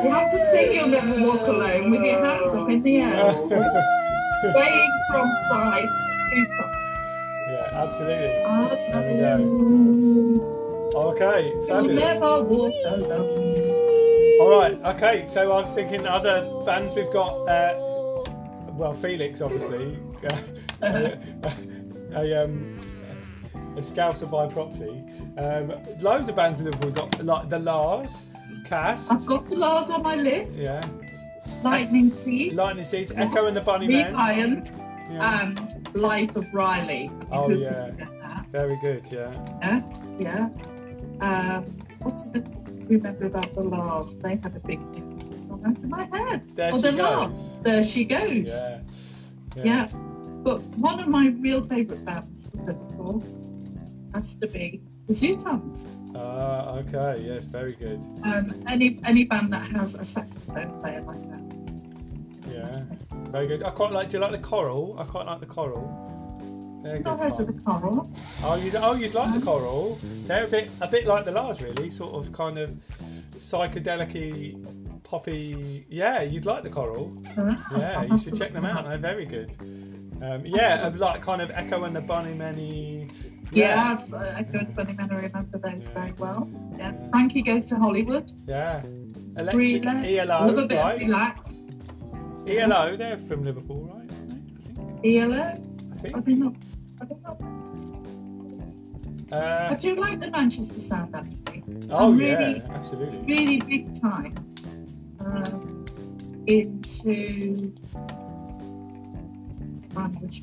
You 0.04 0.10
have 0.12 0.28
to 0.30 0.38
sing 0.38 0.72
You'll 0.74 0.88
Never 0.88 1.18
Walk 1.22 1.46
Alone 1.48 1.90
with 1.90 2.04
your 2.04 2.22
hands 2.22 2.52
up 2.52 2.68
in 2.68 2.82
the 2.82 3.00
air, 3.00 3.32
swaying 4.52 4.92
from 5.10 5.26
side 5.48 5.88
to 5.88 6.44
side. 6.44 6.74
yeah, 7.48 7.70
absolutely. 7.72 8.42
Ah, 8.44 8.68
there 8.68 9.38
we 9.38 9.44
mm. 9.44 10.65
Okay, 10.96 11.52
fabulous. 11.68 11.98
never 12.00 12.42
walk 12.42 12.72
alone. 12.86 14.40
All 14.40 14.58
right, 14.58 14.74
okay. 14.96 15.26
So 15.28 15.52
I 15.52 15.60
was 15.60 15.72
thinking 15.72 16.06
other 16.06 16.48
bands 16.64 16.94
we've 16.94 17.12
got. 17.12 17.32
Uh, 17.46 18.24
well, 18.72 18.94
Felix, 18.94 19.40
obviously. 19.42 19.98
a, 20.82 22.42
um, 22.44 22.80
a 23.76 23.80
Scouser 23.80 24.30
by 24.30 24.46
proxy. 24.46 25.02
Um, 25.38 25.72
loads 26.00 26.28
of 26.30 26.36
bands 26.36 26.60
in 26.60 26.66
Liverpool. 26.66 26.88
We've 26.88 26.94
got 26.96 27.24
like 27.24 27.50
the 27.50 27.58
La's, 27.58 28.24
Cass, 28.64 29.10
I've 29.10 29.26
got 29.26 29.48
the 29.50 29.56
La's 29.56 29.90
on 29.90 30.02
my 30.02 30.16
list. 30.16 30.58
yeah, 30.58 30.86
Lightning 31.62 32.08
Seeds, 32.08 32.54
Lightning 32.54 32.84
Seeds, 32.84 33.12
Echo 33.16 33.46
and 33.46 33.56
the 33.56 33.60
Bunny 33.60 33.86
Reed 33.86 34.06
Men. 34.06 34.14
Iron, 34.16 34.64
Yeah. 35.10 35.42
and 35.44 35.94
Life 35.94 36.34
of 36.36 36.46
Riley. 36.54 37.10
Oh, 37.30 37.50
yeah. 37.50 37.68
could 37.90 37.98
forget 37.98 38.20
that? 38.20 38.46
Very 38.50 38.78
good, 38.80 39.10
yeah. 39.12 39.32
Yeah, 39.60 39.82
yeah. 40.18 40.48
Um, 41.20 41.64
what 42.00 42.32
did 42.32 42.46
I 42.46 42.84
remember 42.88 43.26
about 43.26 43.54
the 43.54 43.62
La's? 43.62 44.16
They 44.18 44.36
had 44.36 44.54
a 44.56 44.60
big 44.60 44.80
difference. 44.92 45.24
It's 45.34 45.44
gone 45.44 45.62
out 45.66 45.76
of 45.76 45.88
my 45.88 46.04
head. 46.16 46.46
There 46.56 46.70
oh, 46.72 46.80
the. 46.80 46.92
La's. 46.92 47.58
There 47.62 47.82
she 47.82 48.04
goes. 48.04 48.48
Yeah. 48.48 48.80
Yeah. 49.56 49.88
But 50.42 50.60
one 50.76 51.00
of 51.00 51.08
my 51.08 51.28
real 51.40 51.62
favourite 51.62 52.04
bands 52.04 52.46
for 52.46 52.58
Liverpool 52.58 53.24
has 54.14 54.34
to 54.36 54.46
be 54.46 54.80
the 55.06 55.12
Zutons. 55.12 55.86
Ah, 56.14 56.76
okay. 56.76 57.22
Yes, 57.26 57.44
very 57.44 57.74
good. 57.74 58.00
Um, 58.22 58.62
any 58.68 59.00
any 59.04 59.24
band 59.24 59.52
that 59.52 59.66
has 59.72 59.94
a 59.94 60.04
saxophone 60.04 60.80
player 60.80 61.02
like 61.02 61.22
that. 61.30 62.52
Yeah, 62.52 62.84
very 63.30 63.46
good. 63.46 63.62
I 63.62 63.70
quite 63.70 63.92
like. 63.92 64.10
Do 64.10 64.18
you 64.18 64.22
like 64.22 64.32
the 64.32 64.38
Coral? 64.38 64.96
I 64.98 65.04
quite 65.04 65.26
like 65.26 65.40
the 65.40 65.46
Coral. 65.46 66.15
They're 66.86 67.00
Not 67.00 67.18
good 67.18 67.36
heard 67.36 67.40
of 67.40 67.46
the. 67.56 67.62
Coral. 67.62 68.10
Oh, 68.44 68.54
you 68.56 68.72
oh 68.76 68.94
you'd 68.94 69.14
like 69.14 69.34
the 69.38 69.44
Coral? 69.44 69.98
They're 70.26 70.44
a 70.44 70.48
bit 70.48 70.70
a 70.80 70.88
bit 70.88 71.06
like 71.06 71.24
the 71.24 71.32
La's, 71.32 71.60
really. 71.60 71.90
Sort 71.90 72.14
of 72.14 72.32
kind 72.32 72.58
of 72.58 72.76
psychedelic 73.38 75.02
poppy. 75.02 75.84
Yeah, 75.88 76.22
you'd 76.22 76.46
like 76.46 76.62
the 76.62 76.70
Coral. 76.70 77.12
Yeah, 77.76 78.02
you 78.04 78.18
should 78.18 78.36
check 78.36 78.52
them 78.52 78.64
out. 78.64 78.84
They're 78.88 78.98
very 78.98 79.26
good. 79.26 79.50
Um, 80.22 80.46
yeah, 80.46 80.88
like 80.96 81.22
kind 81.22 81.42
of 81.42 81.50
Echo 81.50 81.84
and 81.84 81.94
the 81.94 82.00
Bunnymen. 82.00 83.10
Yeah, 83.52 83.96
I've, 83.98 84.12
uh, 84.12 84.34
I 84.36 84.42
could 84.42 84.74
funny 84.74 84.92
man 84.94 85.10
I 85.12 85.16
remember 85.22 85.58
those 85.58 85.88
Yeah. 85.88 85.94
very 85.94 86.12
well. 86.18 86.48
Yeah. 86.76 86.92
Frankie 87.10 87.42
goes 87.42 87.66
to 87.66 87.76
Hollywood. 87.76 88.32
Yeah. 88.46 88.82
Electric 89.36 89.84
Relax. 89.84 90.06
ELO, 90.06 90.46
Love 90.46 90.58
a 90.58 90.66
bit 90.66 90.76
right? 90.78 90.98
relax. 91.00 91.54
ELO, 92.48 92.96
they're 92.96 93.18
from 93.18 93.44
Liverpool, 93.44 93.84
right? 93.84 94.10
aren't 94.10 95.02
they? 95.02 95.18
ELO. 95.18 95.36
I 95.36 95.52
I 95.52 95.98
think. 96.00 96.26
don't 96.26 96.38
know. 96.38 96.54
I 96.54 96.75
don't. 97.04 97.46
I 99.32 99.36
Uh, 99.36 99.74
do 99.74 99.94
like 99.96 100.20
the 100.20 100.30
Manchester 100.30 100.80
sound 100.80 101.14
actually. 101.14 101.62
oh 101.90 102.12
I'm 102.12 102.20
yeah, 102.20 102.36
really- 102.38 102.62
absolutely. 102.70 103.18
Really 103.26 103.58
big 103.60 104.00
time 104.00 104.34
um, 105.20 105.84
into 106.46 107.72
language. 109.94 110.42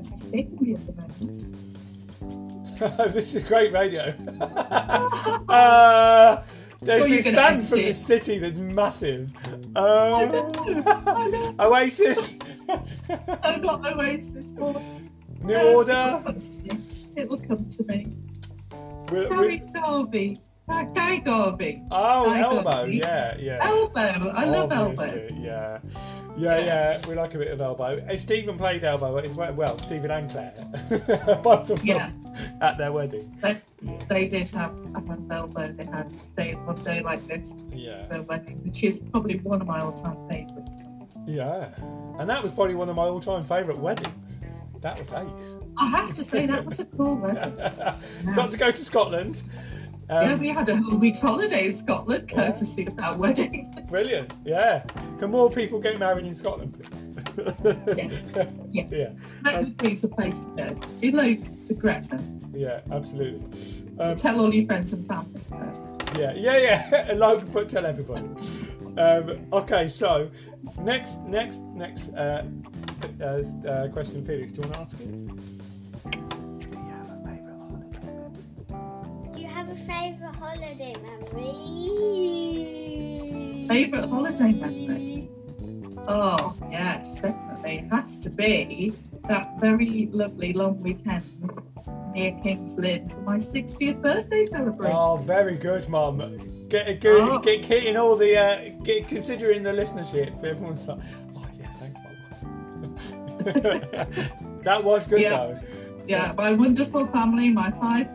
Escaping 0.00 0.58
me 0.60 0.74
at 0.74 0.86
the 0.86 0.92
moment. 2.22 3.14
this 3.14 3.34
is 3.34 3.44
great 3.44 3.72
radio. 3.72 4.12
uh, 5.48 6.42
there's 6.82 7.02
Well, 7.02 7.10
this 7.10 7.24
band 7.24 7.66
from 7.68 7.78
it. 7.78 7.86
the 7.86 7.94
city 7.94 8.38
that's 8.38 8.58
massive. 8.58 9.32
I 9.76 9.80
Uh, 9.80 10.24
know, 10.26 10.52
I 11.06 11.28
know. 11.30 11.54
Oasis, 11.60 12.36
I'm 13.42 13.62
not 13.62 13.86
Oasis. 13.86 14.52
Or, 14.58 14.74
New 15.44 15.56
Order. 15.56 16.22
It'll 17.16 17.38
come 17.38 17.68
to 17.68 17.84
me. 17.84 18.06
We're- 19.10 19.28
Gary 19.28 19.62
we're- 19.64 19.72
Garvey. 19.80 20.40
Uh, 20.66 20.82
Guy 20.82 21.18
Garvey. 21.18 21.82
oh, 21.90 22.24
Guy 22.24 22.40
Elbow. 22.40 22.62
Garvey. 22.62 22.96
Yeah, 22.96 23.36
yeah. 23.38 23.58
Elbow. 23.60 24.30
I 24.34 24.46
love 24.46 24.72
Elbow. 24.72 25.28
Yeah, 25.38 25.78
yeah, 26.38 26.58
yeah. 26.58 27.06
We 27.06 27.14
like 27.14 27.34
a 27.34 27.38
bit 27.38 27.48
of 27.48 27.60
elbow. 27.60 28.02
Uh, 28.10 28.16
Stephen 28.16 28.56
played 28.56 28.82
elbow 28.82 29.14
as 29.18 29.34
well. 29.34 29.52
Well, 29.52 29.78
Stephen 29.80 30.10
and 30.10 30.30
Claire, 30.30 30.54
both 31.42 31.68
of 31.68 31.80
them 31.80 31.86
Yeah. 31.86 32.10
at 32.62 32.78
their 32.78 32.92
wedding. 32.92 33.36
They, 33.42 33.60
they 34.08 34.26
did 34.26 34.48
have 34.50 34.72
a 34.94 35.00
hand 35.06 35.30
elbow. 35.30 35.70
They 35.70 35.84
had 35.84 36.10
day 36.34 36.52
one 36.54 36.76
day 36.82 37.02
like 37.02 37.28
this, 37.28 37.52
Yeah, 37.70 38.06
their 38.06 38.22
wedding, 38.22 38.64
which 38.64 38.82
is 38.84 39.00
probably 39.00 39.40
one 39.40 39.60
of 39.60 39.66
my 39.66 39.80
all-time 39.82 40.16
favourites. 40.30 40.70
yeah. 41.26 41.68
And 42.18 42.30
that 42.30 42.42
was 42.42 42.52
probably 42.52 42.74
one 42.74 42.88
of 42.88 42.96
my 42.96 43.04
all-time 43.04 43.44
favourite 43.44 43.78
weddings. 43.78 44.23
That 44.84 44.98
was 45.00 45.10
ace. 45.14 45.56
I 45.78 45.88
have 45.88 46.12
to 46.12 46.22
say 46.22 46.44
that 46.44 46.62
was 46.66 46.78
a 46.78 46.84
cool 46.84 47.16
wedding. 47.16 47.56
Got 48.36 48.50
to 48.52 48.58
go 48.58 48.70
to 48.70 48.84
Scotland. 48.84 49.42
yeah, 50.10 50.32
Um, 50.34 50.40
we 50.40 50.48
had 50.48 50.68
a 50.68 50.76
whole 50.76 50.98
week's 50.98 51.22
holiday 51.22 51.64
in 51.66 51.72
Scotland 51.72 52.30
Yeah. 52.30 52.36
courtesy 52.48 52.84
of 52.86 52.94
that 52.98 53.16
wedding. 53.16 53.74
brilliant. 53.88 54.34
Yeah. 54.44 54.80
Can 55.18 55.30
more 55.30 55.48
people 55.50 55.80
get 55.80 55.98
married 55.98 56.26
in 56.26 56.34
Scotland, 56.34 56.74
please? 56.74 56.90
Yeah. 57.96 58.46
Yeah. 58.72 58.84
yeah. 58.90 59.08
Technically, 59.46 59.98
a 60.02 60.08
place 60.08 60.44
to 60.44 60.50
go. 60.50 60.80
Elope 61.00 61.64
to 61.64 61.72
Gretna. 61.74 62.22
Yeah, 62.52 62.80
absolutely. 62.92 63.42
Um, 63.98 64.14
Tell 64.16 64.38
all 64.38 64.52
your 64.52 64.66
friends 64.66 64.92
and 64.92 65.06
family. 65.08 65.40
Yeah, 66.18 66.34
yeah, 66.34 66.56
yeah. 66.92 67.12
Logan 67.16 67.48
put 67.48 67.70
tell 67.70 67.86
everybody. 67.86 68.28
Um, 68.96 69.46
okay, 69.52 69.88
so 69.88 70.30
next, 70.80 71.18
next, 71.22 71.60
next 71.74 72.02
uh, 72.14 72.44
uh, 73.20 73.42
uh, 73.68 73.88
question, 73.88 74.24
Felix. 74.24 74.52
Do 74.52 74.62
you 74.62 74.68
want 74.68 74.74
to 74.74 74.80
ask 74.80 75.00
it? 75.00 75.08
Do 79.32 79.40
you 79.40 79.48
have 79.48 79.68
a 79.68 79.76
favourite 79.76 80.34
holiday 80.36 80.94
memory? 81.02 81.54
Favourite 83.68 84.08
holiday 84.08 84.52
memory? 84.52 85.28
Oh, 86.06 86.54
yes, 86.70 87.14
definitely. 87.14 87.78
It 87.78 87.90
has 87.90 88.16
to 88.18 88.30
be 88.30 88.92
that 89.28 89.58
very 89.58 90.08
lovely 90.12 90.52
long 90.52 90.80
weekend 90.80 91.24
near 92.14 92.32
King's 92.42 92.76
Lynn 92.76 93.08
for 93.08 93.20
my 93.22 93.36
60th 93.36 94.00
birthday 94.00 94.44
celebration. 94.44 94.94
Oh, 94.94 95.16
very 95.16 95.56
good, 95.56 95.88
Mum. 95.88 96.18
Get 96.68 96.88
a 96.88 96.94
good, 96.94 97.22
Oh. 97.22 97.38
get 97.38 97.66
getting 97.66 97.96
all 97.96 98.16
the, 98.16 98.36
uh, 98.36 98.56
get 98.56 98.73
considering 98.84 99.62
the 99.62 99.70
listenership. 99.70 100.36
Everyone's 100.44 100.86
like, 100.86 100.98
oh 101.36 101.46
yeah, 101.58 101.72
thanks, 101.80 102.00
Mum. 102.02 102.96
that 104.64 104.82
was 104.82 105.06
good 105.06 105.20
Yeah. 105.20 105.30
though. 105.52 105.60
Yeah, 106.06 106.32
my 106.36 106.52
wonderful 106.52 107.06
family, 107.06 107.48
my 107.50 107.70
five 107.72 108.08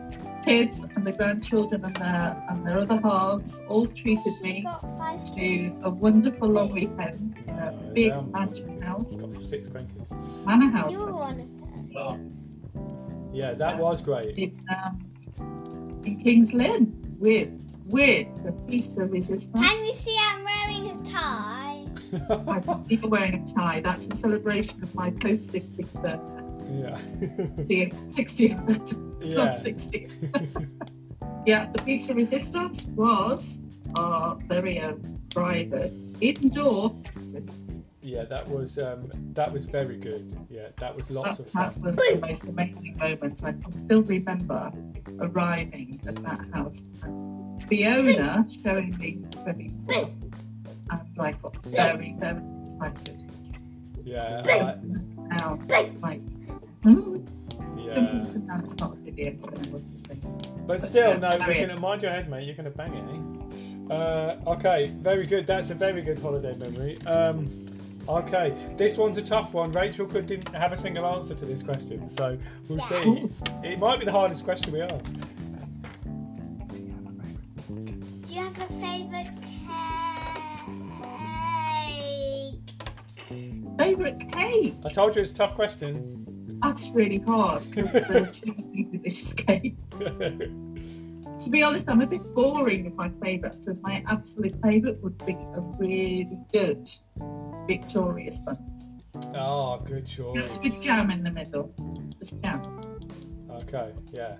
kids 0.44 0.86
and 0.94 1.06
the 1.06 1.12
grandchildren 1.12 1.84
and 1.84 1.94
their, 1.96 2.42
and 2.48 2.66
their 2.66 2.78
other 2.80 2.98
halves 3.00 3.62
all 3.68 3.86
treated 3.88 4.32
me 4.40 4.64
to 5.34 5.80
a 5.82 5.90
wonderful 5.90 6.48
long 6.48 6.72
weekend 6.72 7.34
in 7.46 7.54
a 7.58 7.72
big 7.92 8.06
Yeah. 8.12 8.22
mansion 8.22 8.80
house, 8.80 9.16
Got 9.16 9.42
six 9.42 9.66
grandkids. 9.68 10.46
manor 10.46 10.70
house. 10.70 10.92
You're 10.92 11.12
one 11.12 11.40
of 11.40 11.92
them. 11.92 12.36
Yeah, 13.32 13.54
that 13.54 13.78
was 13.78 14.00
great. 14.02 14.38
in, 14.38 14.60
um, 14.76 16.00
in 16.04 16.16
King's 16.20 16.54
Lynn 16.54 16.94
with 17.18 17.50
with 17.86 18.28
the 18.44 18.52
piece 18.68 18.86
de 18.86 19.04
resistance. 19.04 19.50
Can 19.68 19.84
you 19.84 19.92
see 19.94 20.16
I'm 20.30 20.39
wearing 20.82 21.06
a 21.06 21.10
tie? 21.10 21.86
I 22.48 22.60
can 22.60 22.84
see 22.84 22.96
you 22.96 23.08
wearing 23.08 23.34
a 23.34 23.46
tie. 23.46 23.80
That's 23.80 24.06
in 24.06 24.14
celebration 24.14 24.82
of 24.82 24.94
my 24.94 25.10
post 25.10 25.52
60th 25.52 25.92
birthday. 26.02 26.44
yeah. 26.70 26.98
60th 28.08 28.66
birthday, 28.66 29.26
yeah. 29.28 29.34
not 29.36 29.54
60th. 29.56 30.68
yeah, 31.46 31.70
the 31.72 31.82
piece 31.82 32.08
of 32.10 32.16
resistance 32.16 32.86
was 32.86 33.60
our 33.96 34.36
very 34.46 34.80
own 34.80 35.20
private 35.30 36.00
indoor. 36.20 36.94
Yeah, 38.02 38.24
that 38.24 38.48
was 38.48 38.78
um, 38.78 39.10
that 39.34 39.52
was 39.52 39.66
very 39.66 39.98
good. 39.98 40.34
Yeah, 40.48 40.68
that 40.78 40.96
was 40.96 41.10
lots 41.10 41.36
That, 41.36 41.46
of 41.46 41.52
fun. 41.52 41.72
that 41.74 41.80
was 41.82 41.96
the 41.96 42.18
most 42.26 42.46
amazing 42.46 42.96
moment. 42.98 43.44
I 43.44 43.52
can 43.52 43.72
still 43.74 44.02
remember 44.02 44.72
arriving 45.20 46.00
at 46.06 46.22
that 46.22 46.46
house. 46.54 46.82
And 47.02 47.62
Fiona 47.68 48.46
showing 48.64 48.96
me 48.98 49.18
the 49.22 49.36
swimming 49.36 49.84
pool. 49.86 50.10
And 50.90 51.00
I 51.18 51.32
got 51.32 51.56
very, 51.64 52.14
very 52.18 52.42
excited. 52.64 53.22
Yeah, 54.04 54.42
I, 54.44 54.76
Now, 55.36 55.58
like, 55.68 56.22
hmm? 56.82 57.16
yeah. 57.78 58.24
That's 58.46 58.76
not 58.78 58.92
a 58.92 58.96
video, 58.96 59.36
so 59.38 59.50
I. 59.52 60.16
But 60.66 60.82
still, 60.82 61.10
yeah, 61.10 61.16
no, 61.16 61.38
carry 61.38 61.58
you're 61.58 61.68
gonna 61.68 61.80
mind 61.80 62.02
your 62.02 62.12
head, 62.12 62.28
mate. 62.28 62.44
You're 62.46 62.56
gonna 62.56 62.70
bang 62.70 62.94
it. 62.94 63.90
Eh? 63.90 63.94
Uh, 63.94 64.40
okay, 64.46 64.92
very 65.00 65.26
good. 65.26 65.46
That's 65.46 65.70
a 65.70 65.74
very 65.74 66.02
good 66.02 66.18
holiday 66.18 66.54
memory. 66.56 67.00
Um, 67.06 67.66
okay, 68.08 68.54
this 68.76 68.96
one's 68.96 69.18
a 69.18 69.22
tough 69.22 69.52
one. 69.52 69.72
Rachel 69.72 70.06
could 70.06 70.26
didn't 70.26 70.54
have 70.54 70.72
a 70.72 70.76
single 70.76 71.04
answer 71.06 71.34
to 71.34 71.44
this 71.44 71.62
question, 71.62 72.08
so 72.10 72.38
we'll 72.68 72.78
Yeah. 72.78 73.02
see. 73.02 73.28
It 73.64 73.78
might 73.78 73.98
be 73.98 74.06
the 74.06 74.12
hardest 74.12 74.44
question 74.44 74.72
we 74.72 74.80
asked. 74.82 75.14
Do 77.68 78.34
you 78.34 78.40
have 78.40 78.58
a 78.58 78.66
favourite 78.80 79.30
cake? 84.04 84.32
Favourite 84.32 84.32
cake? 84.32 84.74
I 84.84 84.88
told 84.88 85.16
you 85.16 85.22
it's 85.22 85.32
a 85.32 85.34
tough 85.34 85.54
question. 85.54 86.26
That's 86.62 86.90
really 86.90 87.18
hard 87.18 87.66
because 87.66 87.92
there 87.92 88.22
are 88.22 88.26
too 88.30 88.54
many 88.56 88.84
delicious 88.84 89.32
cakes. 89.32 89.76
To 91.44 91.48
be 91.50 91.62
honest, 91.62 91.88
I'm 91.88 92.02
a 92.02 92.06
bit 92.06 92.34
boring 92.34 92.84
with 92.84 92.94
my 92.94 93.10
favourites, 93.22 93.80
my 93.82 94.04
absolute 94.06 94.54
favourite 94.62 95.02
would 95.02 95.24
be 95.24 95.32
a 95.32 95.60
really 95.78 96.38
good 96.52 96.88
Victoria 97.66 98.30
sponge. 98.30 98.58
oh, 99.34 99.80
good 99.84 100.06
choice. 100.06 100.36
Just 100.36 100.62
with 100.62 100.82
jam 100.82 101.10
in 101.10 101.24
the 101.24 101.30
middle. 101.30 101.72
Just 102.18 102.42
jam. 102.42 102.60
Okay. 103.50 103.92
Yeah. 104.12 104.34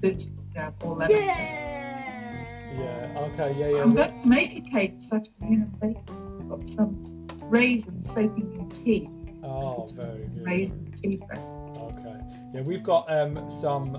Good 0.00 0.22
jam 0.54 0.74
or 0.84 0.96
lemon. 0.96 1.16
Yeah. 1.16 2.72
Yeah. 2.78 3.18
Okay. 3.32 3.54
Yeah. 3.58 3.68
Yeah. 3.68 3.82
I'm 3.82 3.94
going 3.94 4.22
to 4.22 4.28
make 4.28 4.56
a 4.56 4.60
cake 4.60 4.98
this 4.98 5.12
afternoon 5.12 5.62
and 5.62 5.80
bake. 5.80 5.96
I've 6.08 6.48
got 6.48 6.66
some 6.66 7.15
raisins 7.50 8.12
soaking 8.12 8.52
in 8.58 8.68
tea. 8.68 9.08
Oh, 9.42 9.86
very 9.94 10.26
good. 10.26 10.44
Raisin 10.46 10.92
tea 10.92 11.16
bread. 11.16 11.38
Okay. 11.78 12.16
Yeah, 12.54 12.62
we've 12.62 12.82
got 12.82 13.10
um 13.10 13.48
some 13.50 13.96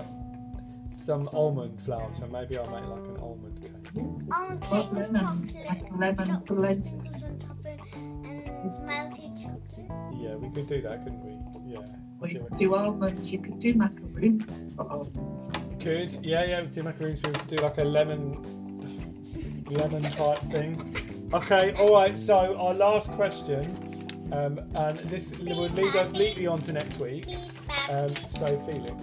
some 0.90 1.28
almond 1.32 1.80
flour, 1.82 2.10
so 2.18 2.26
maybe 2.26 2.58
I'll 2.58 2.64
make 2.70 2.88
like 2.88 3.06
an 3.06 3.16
almond 3.18 3.60
cake. 3.60 3.72
On 3.96 4.60
cake 4.60 4.70
What 4.70 4.92
with 4.94 5.10
lemon? 5.10 5.48
chocolate. 5.48 5.66
Like 5.66 5.90
lemon 6.18 6.26
chocolate 6.28 6.46
blended. 6.46 7.24
on 7.24 7.38
top 7.38 7.56
and 7.64 8.86
melted 8.86 9.36
chocolate. 9.36 10.20
Yeah, 10.20 10.34
we 10.34 10.50
could 10.50 10.66
do 10.66 10.82
that, 10.82 11.02
couldn't 11.04 11.24
we? 11.24 11.72
Yeah. 11.72 11.80
We 12.20 12.28
do 12.30 12.34
you 12.34 12.40
could 12.44 12.58
do 12.58 12.74
almonds. 12.74 13.32
You 13.32 13.38
could 13.38 13.58
do 13.60 13.74
macaroons 13.74 14.44
for 14.76 14.90
almonds. 14.90 15.50
Could 15.80 16.10
yeah, 16.24 16.44
yeah, 16.44 16.60
we 16.60 16.66
could 16.66 16.74
do 16.74 16.82
macaroons. 16.82 17.22
We 17.22 17.30
could 17.32 17.46
do 17.46 17.56
like 17.56 17.78
a 17.78 17.84
lemon 17.84 19.64
lemon 19.70 20.02
type 20.02 20.40
thing. 20.50 21.17
Okay, 21.32 21.74
all 21.74 21.92
right. 21.92 22.16
So 22.16 22.56
our 22.56 22.72
last 22.72 23.12
question, 23.12 23.76
um, 24.32 24.58
and 24.74 24.98
this 25.10 25.30
would 25.38 25.76
lead 25.76 25.94
us 25.94 26.10
neatly 26.12 26.46
on 26.46 26.62
to 26.62 26.72
next 26.72 26.98
week. 26.98 27.26
Um, 27.90 28.08
so 28.08 28.46
Felix, 28.64 28.94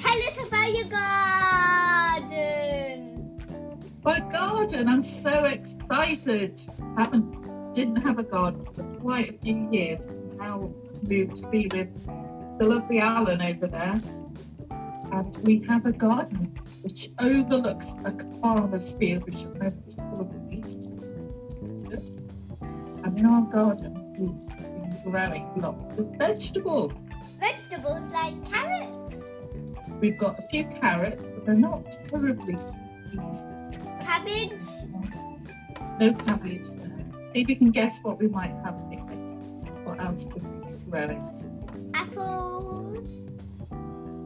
Tell 0.00 0.18
us 0.22 0.38
about 0.46 0.72
your 0.72 0.84
garden. 2.14 2.38
My 4.04 4.20
garden, 4.20 4.88
I'm 4.88 5.02
so 5.02 5.46
excited. 5.46 6.60
Haven't 6.96 7.72
didn't 7.72 7.96
have 7.96 8.20
a 8.20 8.22
garden 8.22 8.64
for 8.72 8.84
quite 9.00 9.30
a 9.30 9.32
few 9.38 9.68
years. 9.72 10.08
Now 10.36 10.72
moved 11.02 11.42
to 11.42 11.48
be 11.48 11.68
with 11.72 11.88
the 12.60 12.66
lovely 12.66 13.00
Alan 13.00 13.42
over 13.42 13.66
there. 13.66 14.00
And 15.10 15.36
we 15.38 15.58
have 15.64 15.86
a 15.86 15.92
garden 15.92 16.56
which 16.82 17.10
overlooks 17.20 17.94
a 18.04 18.12
farmer's 18.40 18.92
field, 18.92 19.24
which 19.24 19.42
the 19.42 19.50
moment 19.50 19.86
is 19.86 19.94
full 19.94 20.20
of 20.20 20.28
wheat. 20.48 20.72
And 23.04 23.18
in 23.18 23.26
our 23.26 23.42
garden, 23.42 23.94
we've 24.18 24.56
been 24.56 25.00
growing 25.04 25.48
lots 25.56 25.98
of 25.98 26.06
vegetables. 26.16 27.02
Vegetables 27.40 28.08
like 28.08 28.44
carrots, 28.50 29.22
We've 30.00 30.16
got 30.18 30.38
a 30.38 30.42
few 30.42 30.64
carrots, 30.64 31.16
but 31.16 31.46
they're 31.46 31.54
not 31.54 31.84
terribly 32.08 32.56
these 33.12 33.48
cabbage, 34.00 34.62
No 36.00 36.12
cabbage. 36.14 36.66
See 37.34 37.42
if 37.42 37.48
you 37.48 37.56
can 37.56 37.70
guess 37.70 38.00
what 38.02 38.18
we 38.18 38.28
might 38.28 38.54
have 38.64 38.76
here. 38.90 39.00
What 39.84 40.00
else 40.00 40.24
could 40.24 40.42
we 40.64 40.72
be 40.72 40.78
growing? 40.90 41.22
apples. 41.94 43.26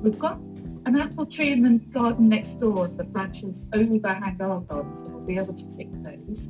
We've 0.03 0.19
got 0.19 0.39
an 0.87 0.97
apple 1.01 1.27
tree 1.27 1.53
in 1.53 1.63
the 1.63 1.79
garden 1.93 2.29
next 2.29 2.57
door. 2.57 2.89
The 2.89 3.05
branches 3.05 3.63
overhang 3.73 4.41
our 4.41 4.61
garden, 4.61 4.95
so 4.95 5.07
we'll 5.07 5.27
be 5.27 5.37
able 5.37 5.55
to 5.55 5.65
pick 5.77 5.89
those. 6.03 6.49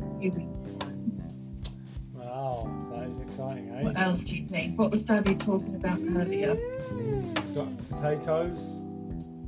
a 0.00 0.20
few 0.20 0.32
weeks 0.32 0.56
time. 0.78 1.22
wow, 2.14 2.70
that 2.92 3.08
is 3.08 3.18
exciting, 3.18 3.70
eh? 3.70 3.82
What 3.82 3.98
else 3.98 4.24
do 4.24 4.36
you 4.36 4.46
think? 4.46 4.78
What 4.78 4.90
was 4.90 5.04
Daddy 5.04 5.34
talking 5.34 5.74
about 5.74 5.98
earlier? 6.16 6.56
We've 6.94 7.54
got 7.54 7.88
potatoes. 7.90 8.76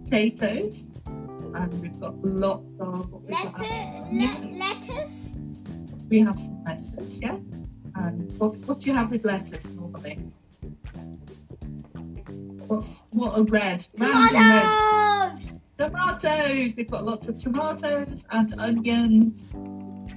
Potatoes. 0.05 0.91
And 1.07 1.81
we've 1.81 1.99
got 1.99 2.23
lots 2.23 2.77
of 2.81 3.11
what 3.11 3.23
we've 3.23 3.31
got 3.31 3.61
Lettuce, 3.61 4.13
le- 4.13 4.59
lettuce, 4.59 5.31
We 6.11 6.21
have 6.21 6.39
some 6.39 6.63
lettuce, 6.65 7.19
yeah? 7.21 7.39
And 7.95 8.31
what, 8.39 8.57
what 8.67 8.81
do 8.81 8.91
you 8.91 8.97
have 8.97 9.11
with 9.11 9.25
lettuce 9.25 9.71
normally? 9.71 9.86
What's 12.67 13.07
what 13.11 13.39
a 13.39 13.43
red? 13.43 13.87
Round 13.99 14.31
and 14.35 14.35
red. 14.35 15.39
tomatoes. 15.39 15.61
Tomatoes! 15.79 16.75
We've 16.77 16.91
got 16.91 17.05
lots 17.05 17.29
of 17.29 17.39
tomatoes 17.39 18.25
and 18.31 18.53
onions 18.61 19.47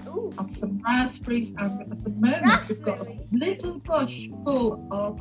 Ooh, 0.07 0.33
and 0.37 0.49
some 0.51 0.81
raspberries. 0.81 1.51
And 1.57 1.81
at 1.81 2.03
the 2.03 2.09
moment, 2.09 2.69
we've 2.69 2.81
got 2.81 2.99
a 3.05 3.17
little 3.31 3.79
bush 3.79 4.29
full 4.45 4.87
of 4.91 5.19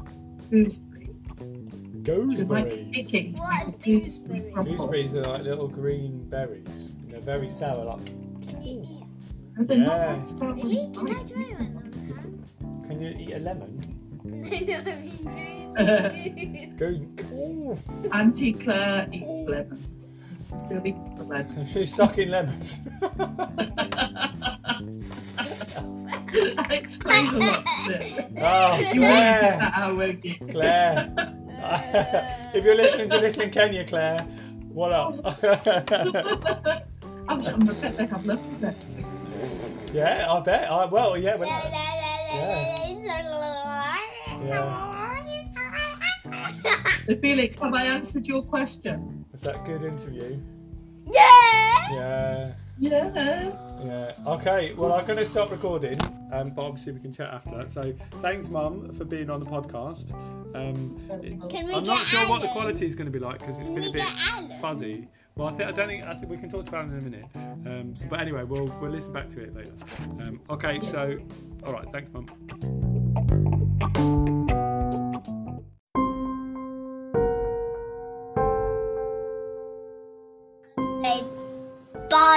gooseberries. 0.50 1.18
which 1.28 2.38
we 2.38 2.44
might 2.44 2.68
Gooseberries. 2.68 2.94
picking 2.94 3.32
What 3.34 3.62
a 3.62 3.66
are 3.66 3.70
gooseberry 3.72 4.40
gooseberries? 4.52 4.54
Gooseberries 4.78 5.14
are 5.14 5.22
like 5.32 5.42
little 5.42 5.68
green 5.68 6.28
berries. 6.30 6.92
They're 7.08 7.20
very 7.20 7.48
sour. 7.48 7.84
Like, 7.84 8.06
can 8.06 8.62
you 8.62 8.80
eat? 8.82 8.88
And 9.56 9.68
they're 9.68 9.78
Yeah. 9.78 10.16
not 10.16 10.28
strawberry 10.28 10.62
Really? 10.62 10.94
Can 10.94 11.08
I 11.16 11.24
try 11.24 11.42
one? 11.64 12.44
can 12.86 13.00
you 13.02 13.10
eat 13.18 13.32
a 13.34 13.38
lemon? 13.40 13.94
No, 14.24 14.34
no, 14.40 14.90
I 14.90 15.00
mean 15.00 15.57
Go. 15.78 16.86
Ooh. 17.32 17.78
Auntie 18.12 18.52
Claire 18.52 19.08
eats 19.12 19.42
lemons. 19.42 20.12
She 20.50 20.58
still 20.58 20.84
eats 20.86 21.08
the 21.10 21.22
lemons. 21.22 21.70
She's 21.70 21.94
sucking 21.94 22.28
lemons. 22.30 22.80
that 26.30 26.68
explains 26.72 27.32
a 27.32 27.38
lot, 27.38 27.64
oh, 27.66 28.78
You 28.78 28.84
won't 28.84 28.92
get 28.92 28.94
Claire. 28.96 29.58
that 29.60 29.72
out, 29.76 29.96
won't 29.96 30.24
you? 30.24 30.34
Claire. 30.50 31.14
if 32.54 32.64
you're 32.64 32.74
listening 32.74 33.08
to 33.10 33.18
this 33.20 33.36
in 33.36 33.50
Kenya, 33.50 33.86
Claire, 33.86 34.20
what 34.70 34.92
up? 34.92 35.14
I'm 37.28 37.40
sure 37.40 37.52
I'm 37.52 37.66
bet 37.66 37.96
they 37.96 38.06
have 38.06 38.26
lovely 38.26 38.58
lemons. 38.60 38.98
yeah, 39.92 40.26
I 40.32 40.40
bet. 40.40 40.68
I, 40.70 40.86
well, 40.86 41.16
yeah. 41.16 41.36
Well, 41.36 41.48
So 47.06 47.16
Felix, 47.22 47.56
have 47.56 47.74
I 47.74 47.84
answered 47.84 48.26
your 48.26 48.42
question? 48.42 49.24
was 49.32 49.40
that 49.42 49.56
a 49.56 49.58
good 49.64 49.82
interview? 49.82 50.40
yeah! 51.10 51.90
Yeah. 51.90 52.52
Yeah. 52.80 53.52
Yeah. 53.84 54.12
Okay. 54.26 54.72
Well, 54.74 54.92
I'm 54.92 55.04
going 55.06 55.18
to 55.18 55.26
stop 55.26 55.50
recording, 55.50 55.96
um, 56.32 56.50
but 56.50 56.62
obviously 56.62 56.92
we 56.92 57.00
can 57.00 57.12
chat 57.12 57.32
after 57.32 57.56
that. 57.56 57.70
So, 57.72 57.92
thanks, 58.22 58.50
Mum, 58.50 58.92
for 58.92 59.04
being 59.04 59.30
on 59.30 59.40
the 59.40 59.46
podcast. 59.46 60.12
Um, 60.54 60.96
it- 61.22 61.40
Can 61.50 61.66
we 61.66 61.72
I'm 61.74 61.82
get 61.82 61.86
not 61.86 62.06
sure 62.06 62.28
what 62.28 62.42
the 62.42 62.48
quality 62.48 62.86
is 62.86 62.94
going 62.94 63.06
to 63.06 63.12
be 63.12 63.18
like 63.18 63.40
because 63.40 63.58
it's 63.58 63.66
Can 63.66 63.74
been 63.74 63.84
a 63.84 63.92
bit 63.92 64.60
fuzzy. 64.60 65.08
Well, 65.34 65.48
I 65.48 65.52
think 65.52 65.68
I 65.68 65.72
don't 65.72 65.88
think 65.88 66.04
I 66.04 66.14
think 66.14 66.28
we 66.30 66.36
can 66.36 66.50
talk 66.50 66.68
about 66.68 66.86
it 66.86 66.92
in 66.92 66.98
a 66.98 67.02
minute. 67.02 67.24
Um, 67.34 67.94
so, 67.96 68.06
but 68.08 68.20
anyway, 68.20 68.42
we'll 68.44 68.66
we'll 68.80 68.90
listen 68.90 69.12
back 69.12 69.28
to 69.30 69.40
it 69.40 69.54
later. 69.54 69.72
Um, 70.20 70.40
okay. 70.50 70.80
So, 70.82 71.18
all 71.64 71.72
right. 71.72 71.86
Thanks, 71.92 72.10
Mum. 72.12 72.26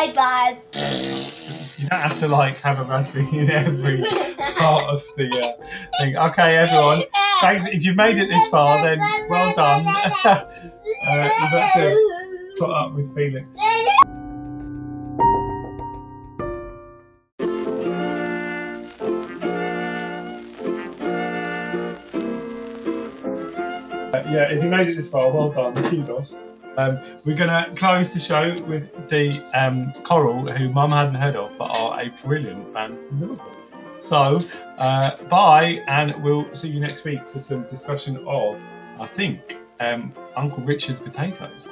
Bye 0.01 0.13
bye. 0.13 0.57
You 1.77 1.87
don't 1.87 2.01
have 2.01 2.19
to 2.21 2.27
like 2.27 2.57
have 2.61 2.79
a 2.79 2.83
raspberry 2.85 3.37
in 3.37 3.51
every 3.51 4.03
part 4.57 4.85
of 4.85 5.05
the 5.15 5.29
uh, 5.29 5.53
thing. 5.99 6.17
Okay, 6.17 6.57
everyone. 6.57 7.03
Thanks. 7.39 7.69
If 7.69 7.85
you've 7.85 7.95
made 7.95 8.17
it 8.17 8.27
this 8.27 8.47
far, 8.47 8.81
then 8.81 8.97
well 9.29 9.53
done. 9.53 9.85
uh, 10.25 10.43
you've 11.07 11.51
had 11.51 11.73
to 11.75 12.53
put 12.57 12.71
up 12.71 12.95
with 12.95 13.13
Felix. 13.13 13.59
Uh, 24.13 24.23
yeah, 24.31 24.49
if 24.49 24.63
you 24.63 24.69
made 24.71 24.87
it 24.87 24.95
this 24.95 25.09
far, 25.09 25.31
well 25.31 25.51
done. 25.51 25.75
You 25.83 25.89
Kudos. 25.91 26.37
Um, 26.77 26.99
we're 27.25 27.35
going 27.35 27.49
to 27.49 27.69
close 27.75 28.13
the 28.13 28.19
show 28.19 28.55
with 28.65 29.09
the 29.09 29.41
um, 29.53 29.93
Coral, 30.03 30.47
who 30.47 30.69
Mum 30.69 30.91
hadn't 30.91 31.15
heard 31.15 31.35
of, 31.35 31.57
but 31.57 31.77
are 31.79 32.01
a 32.01 32.09
brilliant 32.25 32.73
band 32.73 32.97
from 33.07 33.21
Liverpool. 33.21 33.51
So, 33.99 34.39
uh, 34.77 35.15
bye, 35.25 35.83
and 35.87 36.23
we'll 36.23 36.53
see 36.55 36.69
you 36.69 36.79
next 36.79 37.03
week 37.03 37.27
for 37.27 37.39
some 37.39 37.67
discussion 37.67 38.17
of, 38.25 38.59
I 38.99 39.05
think, 39.05 39.57
um, 39.79 40.11
Uncle 40.35 40.63
Richard's 40.63 41.01
potatoes. 41.01 41.69